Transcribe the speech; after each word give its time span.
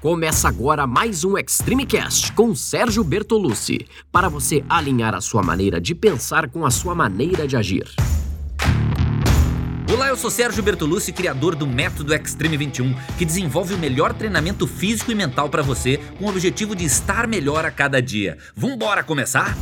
Começa 0.00 0.46
agora 0.46 0.86
mais 0.86 1.24
um 1.24 1.38
Extreme 1.38 1.86
Cast 1.86 2.30
com 2.32 2.54
Sérgio 2.54 3.02
Bertolucci, 3.02 3.86
para 4.12 4.28
você 4.28 4.62
alinhar 4.68 5.14
a 5.14 5.22
sua 5.22 5.42
maneira 5.42 5.80
de 5.80 5.94
pensar 5.94 6.50
com 6.50 6.66
a 6.66 6.70
sua 6.70 6.94
maneira 6.94 7.48
de 7.48 7.56
agir. 7.56 7.86
Olá, 9.90 10.08
eu 10.08 10.16
sou 10.16 10.30
Sérgio 10.30 10.62
Bertolucci, 10.62 11.14
criador 11.14 11.54
do 11.54 11.66
Método 11.66 12.12
Extreme 12.12 12.58
21, 12.58 12.94
que 13.16 13.24
desenvolve 13.24 13.72
o 13.72 13.78
melhor 13.78 14.12
treinamento 14.12 14.66
físico 14.66 15.12
e 15.12 15.14
mental 15.14 15.48
para 15.48 15.62
você, 15.62 15.98
com 16.18 16.26
o 16.26 16.28
objetivo 16.28 16.76
de 16.76 16.84
estar 16.84 17.26
melhor 17.26 17.64
a 17.64 17.70
cada 17.70 18.00
dia. 18.00 18.36
Vambora 18.54 19.02
começar? 19.02 19.56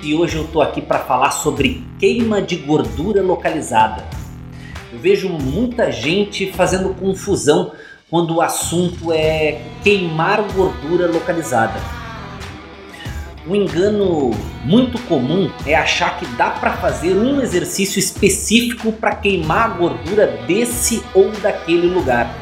E 0.00 0.14
hoje 0.14 0.36
eu 0.36 0.46
tô 0.46 0.62
aqui 0.62 0.80
para 0.80 1.00
falar 1.00 1.32
sobre 1.32 1.84
queima 1.98 2.40
de 2.40 2.54
gordura 2.54 3.20
localizada. 3.20 4.08
Eu 4.92 4.98
vejo 5.00 5.28
muita 5.28 5.90
gente 5.90 6.52
fazendo 6.52 6.94
confusão 6.94 7.72
quando 8.10 8.36
o 8.36 8.40
assunto 8.42 9.12
é 9.12 9.60
queimar 9.84 10.42
gordura 10.52 11.06
localizada. 11.06 11.80
Um 13.46 13.54
engano 13.54 14.32
muito 14.64 15.00
comum 15.06 15.50
é 15.64 15.74
achar 15.74 16.18
que 16.18 16.26
dá 16.36 16.50
para 16.50 16.72
fazer 16.72 17.14
um 17.14 17.40
exercício 17.40 17.98
específico 17.98 18.92
para 18.92 19.14
queimar 19.14 19.70
a 19.70 19.74
gordura 19.74 20.26
desse 20.46 21.02
ou 21.14 21.30
daquele 21.40 21.86
lugar. 21.86 22.34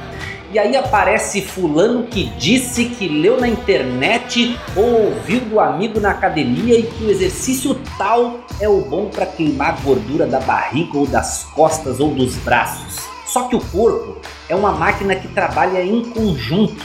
E 0.50 0.58
aí 0.58 0.74
aparece 0.74 1.42
fulano 1.42 2.04
que 2.04 2.24
disse 2.38 2.86
que 2.86 3.06
leu 3.06 3.38
na 3.38 3.46
internet 3.46 4.58
ou 4.74 5.08
ouviu 5.08 5.40
do 5.40 5.60
amigo 5.60 6.00
na 6.00 6.10
academia 6.10 6.78
e 6.78 6.84
que 6.84 7.04
o 7.04 7.10
exercício 7.10 7.78
tal 7.98 8.40
é 8.58 8.66
o 8.66 8.80
bom 8.80 9.10
para 9.10 9.26
queimar 9.26 9.74
a 9.74 9.80
gordura 9.82 10.26
da 10.26 10.40
barriga 10.40 10.96
ou 10.96 11.06
das 11.06 11.44
costas 11.44 12.00
ou 12.00 12.14
dos 12.14 12.34
braços. 12.36 13.17
Só 13.28 13.42
que 13.46 13.54
o 13.54 13.60
corpo 13.60 14.16
é 14.48 14.54
uma 14.54 14.72
máquina 14.72 15.14
que 15.14 15.28
trabalha 15.28 15.84
em 15.84 16.02
conjunto 16.02 16.82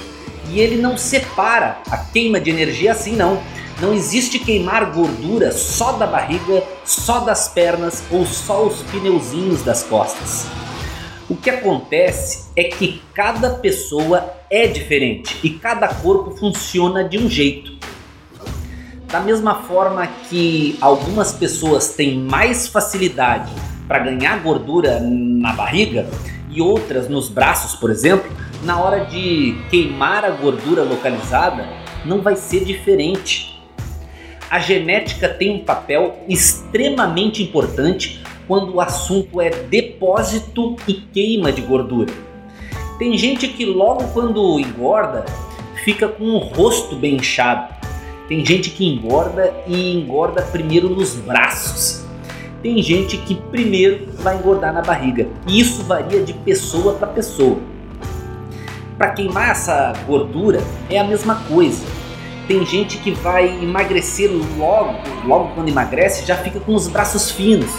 e 0.50 0.60
ele 0.60 0.76
não 0.76 0.98
separa 0.98 1.78
a 1.90 1.98
queima 1.98 2.40
de 2.40 2.50
energia 2.50 2.92
assim 2.92 3.16
não. 3.16 3.42
Não 3.80 3.94
existe 3.94 4.38
queimar 4.38 4.92
gordura 4.92 5.52
só 5.54 5.94
da 5.94 6.06
barriga, 6.06 6.64
só 6.86 7.22
das 7.22 7.48
pernas 7.48 8.04
ou 8.12 8.26
só 8.26 8.66
os 8.66 8.82
pneuzinhos 8.84 9.64
das 9.64 9.84
costas. 9.84 10.46
O 11.30 11.36
que 11.36 11.50
acontece 11.50 12.50
é 12.58 12.66
que 12.66 13.02
cada 13.14 13.52
pessoa 13.52 14.34
é 14.50 14.68
diferente 14.68 15.40
e 15.44 15.50
cada 15.50 15.88
corpo 15.88 16.32
funciona 16.32 17.06
de 17.06 17.18
um 17.18 17.30
jeito. 17.30 17.72
Da 19.08 19.22
mesma 19.22 19.64
forma 19.64 20.08
que 20.30 20.78
algumas 20.82 21.32
pessoas 21.32 21.94
têm 21.94 22.20
mais 22.20 22.68
facilidade 22.68 23.52
para 23.88 24.00
ganhar 24.00 24.42
gordura 24.42 25.00
na 25.02 25.54
barriga, 25.54 26.08
e 26.54 26.62
outras 26.62 27.10
nos 27.10 27.30
braços, 27.30 27.76
por 27.80 27.90
exemplo, 27.90 28.32
na 28.64 28.80
hora 28.80 29.06
de 29.06 29.58
queimar 29.70 30.24
a 30.24 30.30
gordura 30.30 30.84
localizada, 30.84 31.68
não 32.06 32.22
vai 32.22 32.36
ser 32.36 32.64
diferente. 32.64 33.60
A 34.50 34.60
genética 34.60 35.28
tem 35.28 35.50
um 35.50 35.60
papel 35.60 36.20
extremamente 36.30 37.42
importante 37.42 38.22
quando 38.48 38.76
o 38.76 38.82
assunto 38.82 39.42
é 39.42 39.50
depósito 39.50 40.76
e 40.88 40.94
queima 40.94 41.52
de 41.52 41.62
gordura. 41.62 42.14
Tem 43.00 43.18
gente 43.18 43.48
que 43.48 43.66
logo 43.66 44.04
quando 44.10 44.60
engorda 44.60 45.26
fica 45.84 46.08
com 46.08 46.26
o 46.26 46.38
rosto 46.38 46.96
bem 46.96 47.16
inchado. 47.16 47.74
Tem 48.28 48.46
gente 48.46 48.70
que 48.70 48.86
engorda 48.86 49.54
e 49.66 49.98
engorda 49.98 50.42
primeiro 50.44 50.88
nos 50.88 51.16
braços 51.16 52.03
tem 52.64 52.82
gente 52.82 53.18
que 53.18 53.36
primeiro 53.36 54.08
vai 54.20 54.38
engordar 54.38 54.74
na 54.74 54.82
barriga. 54.82 55.28
E 55.46 55.60
isso 55.60 55.84
varia 55.84 56.24
de 56.24 56.32
pessoa 56.32 56.94
para 56.94 57.08
pessoa. 57.08 57.60
Para 58.98 59.12
queimar 59.12 59.52
essa 59.52 59.92
gordura 60.08 60.64
é 60.90 60.98
a 60.98 61.04
mesma 61.04 61.36
coisa. 61.50 61.86
Tem 62.48 62.66
gente 62.66 62.98
que 63.00 63.12
vai 63.12 63.50
emagrecer 63.62 64.32
logo, 64.58 64.96
logo 65.26 65.54
quando 65.54 65.68
emagrece, 65.68 66.26
já 66.26 66.38
fica 66.38 66.60
com 66.62 66.74
os 66.74 66.88
braços 66.88 67.30
finos. 67.32 67.70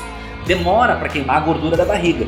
Demora 0.47 0.97
para 0.97 1.09
queimar 1.09 1.38
a 1.38 1.41
gordura 1.41 1.78
da 1.78 1.86
barriga. 1.86 2.26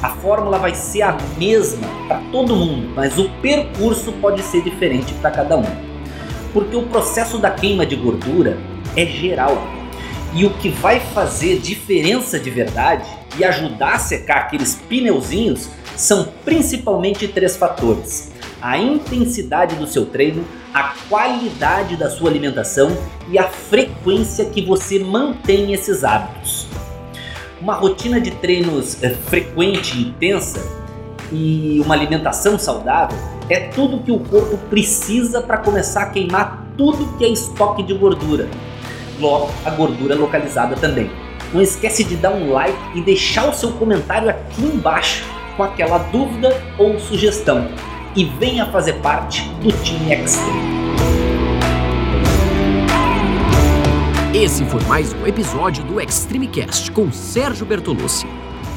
A 0.00 0.10
fórmula 0.10 0.58
vai 0.58 0.74
ser 0.74 1.02
a 1.02 1.16
mesma 1.36 1.88
para 2.06 2.20
todo 2.30 2.54
mundo, 2.54 2.92
mas 2.94 3.18
o 3.18 3.28
percurso 3.42 4.12
pode 4.20 4.42
ser 4.42 4.62
diferente 4.62 5.12
para 5.14 5.30
cada 5.32 5.56
um. 5.56 5.66
Porque 6.52 6.76
o 6.76 6.82
processo 6.82 7.36
da 7.38 7.50
queima 7.50 7.84
de 7.84 7.96
gordura 7.96 8.58
é 8.96 9.04
geral 9.06 9.83
e 10.34 10.44
o 10.44 10.50
que 10.50 10.68
vai 10.68 10.98
fazer 10.98 11.60
diferença 11.60 12.38
de 12.38 12.50
verdade 12.50 13.08
e 13.38 13.44
ajudar 13.44 13.94
a 13.94 13.98
secar 13.98 14.38
aqueles 14.38 14.74
pneuzinhos 14.74 15.68
são 15.96 16.28
principalmente 16.44 17.28
três 17.28 17.56
fatores: 17.56 18.32
a 18.60 18.76
intensidade 18.76 19.76
do 19.76 19.86
seu 19.86 20.04
treino, 20.04 20.44
a 20.72 20.94
qualidade 21.08 21.96
da 21.96 22.10
sua 22.10 22.28
alimentação 22.30 22.90
e 23.28 23.38
a 23.38 23.44
frequência 23.44 24.44
que 24.46 24.60
você 24.60 24.98
mantém 24.98 25.72
esses 25.72 26.02
hábitos. 26.02 26.66
Uma 27.60 27.74
rotina 27.74 28.20
de 28.20 28.32
treinos 28.32 29.02
eh, 29.02 29.10
frequente 29.10 29.96
e 29.96 30.08
intensa 30.08 30.60
e 31.32 31.80
uma 31.82 31.94
alimentação 31.94 32.58
saudável 32.58 33.16
é 33.48 33.68
tudo 33.68 34.02
que 34.02 34.10
o 34.10 34.18
corpo 34.18 34.58
precisa 34.68 35.40
para 35.40 35.58
começar 35.58 36.02
a 36.02 36.10
queimar 36.10 36.66
tudo 36.76 37.16
que 37.16 37.24
é 37.24 37.28
estoque 37.28 37.82
de 37.82 37.94
gordura 37.94 38.48
logo 39.18 39.50
a 39.64 39.70
gordura 39.70 40.14
localizada 40.14 40.76
também. 40.76 41.10
Não 41.52 41.60
esquece 41.60 42.02
de 42.04 42.16
dar 42.16 42.30
um 42.30 42.52
like 42.52 42.76
e 42.94 43.00
deixar 43.00 43.48
o 43.48 43.52
seu 43.52 43.72
comentário 43.72 44.28
aqui 44.28 44.62
embaixo 44.62 45.24
com 45.56 45.62
aquela 45.62 45.98
dúvida 45.98 46.60
ou 46.78 46.98
sugestão. 46.98 47.68
E 48.16 48.24
venha 48.24 48.66
fazer 48.66 48.94
parte 48.94 49.48
do 49.60 49.70
time 49.82 50.14
Extreme. 50.14 50.74
Esse 54.34 54.64
foi 54.64 54.80
mais 54.82 55.12
um 55.12 55.26
episódio 55.26 55.84
do 55.84 56.00
Extreme 56.00 56.48
Cast 56.48 56.90
com 56.90 57.12
Sérgio 57.12 57.64
Bertolucci. 57.64 58.26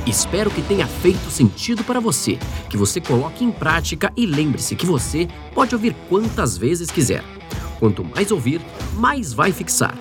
Espero 0.06 0.52
que 0.52 0.62
tenha 0.62 0.86
feito 0.88 1.32
sentido 1.32 1.84
para 1.84 2.00
você, 2.00 2.38
que 2.70 2.78
você 2.78 3.02
coloque 3.02 3.44
em 3.44 3.52
prática 3.52 4.14
e 4.16 4.26
lembre-se 4.26 4.76
que 4.76 4.86
você 4.86 5.28
pode 5.54 5.74
ouvir 5.74 5.96
quantas 6.08 6.58
vezes 6.58 6.92
quiser. 6.92 7.24
Quanto 7.80 8.04
mais 8.04 8.32
ouvir, 8.32 8.62
mais 8.94 9.34
vai 9.34 9.52
fixar. 9.52 9.98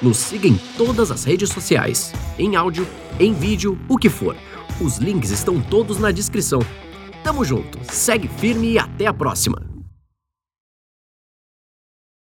Nos 0.00 0.18
siga 0.18 0.46
em 0.46 0.56
todas 0.76 1.10
as 1.10 1.24
redes 1.24 1.50
sociais, 1.50 2.12
em 2.38 2.54
áudio, 2.54 2.86
em 3.18 3.32
vídeo, 3.32 3.78
o 3.88 3.98
que 3.98 4.08
for. 4.08 4.36
Os 4.80 4.98
links 4.98 5.30
estão 5.30 5.60
todos 5.60 5.98
na 5.98 6.12
descrição. 6.12 6.60
Tamo 7.24 7.44
junto, 7.44 7.78
segue 7.92 8.28
firme 8.28 8.72
e 8.72 8.78
até 8.78 9.06
a 9.06 9.12
próxima! 9.12 9.67